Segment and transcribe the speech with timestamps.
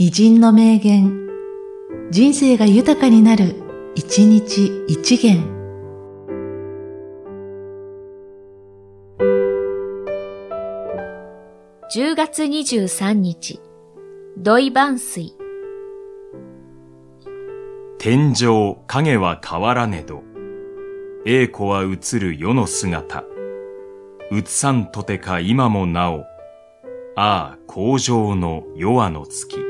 [0.00, 1.28] 偉人の名言、
[2.12, 3.56] 人生が豊かになる、
[3.96, 5.42] 一日一元。
[11.92, 13.60] 10月23日、
[14.36, 15.34] 土井万水。
[17.98, 20.22] 天井影は変わらねど、
[21.26, 23.24] 栄子は映る世の姿。
[24.30, 26.20] 映さんとてか今もなお、
[27.16, 29.67] ああ、工場の弱の月。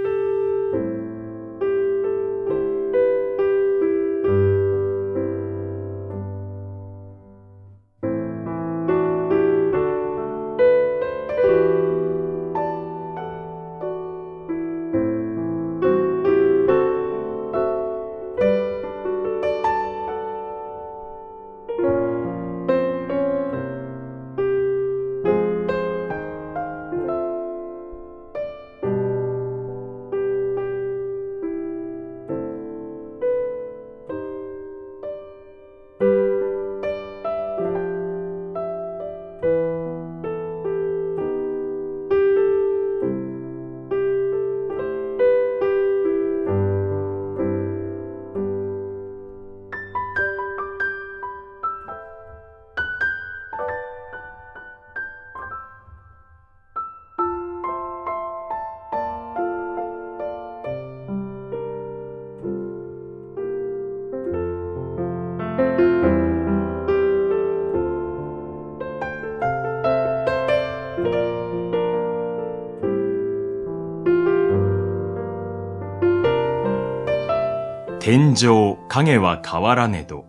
[78.10, 80.24] 天井影は変わらねど、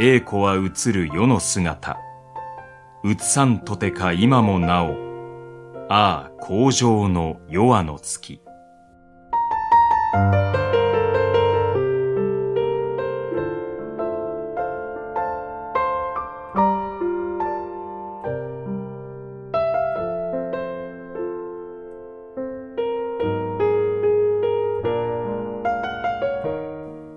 [0.00, 1.98] 栄子は映る世の姿。
[3.04, 4.94] 映さんとてか今もなお、
[5.90, 8.40] ああ工場の弱の月。